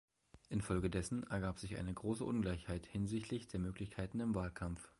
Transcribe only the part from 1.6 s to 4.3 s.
eine große Ungleichheit hinsichtlich der Möglichkeiten